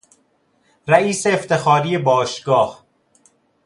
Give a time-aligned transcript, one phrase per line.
[0.87, 2.85] رئیس افتخاری باشگاه